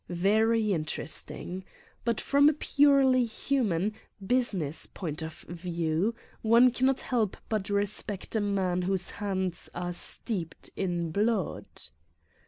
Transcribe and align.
Very 0.09 0.73
interesting. 0.73 1.63
But 2.05 2.19
from 2.19 2.49
a 2.49 2.53
purely 2.53 3.23
human, 3.23 3.93
busi 4.19 4.55
ness 4.55 4.87
point 4.87 5.21
of 5.21 5.41
view, 5.47 6.15
one 6.41 6.71
cannot 6.71 7.01
help 7.01 7.37
but 7.49 7.69
respect 7.69 8.35
a 8.35 8.41
man 8.41 8.81
whose 8.81 9.11
hands 9.11 9.69
are 9.75 9.93
steeped 9.93 10.71
in 10.75 11.11
blood 11.11 11.67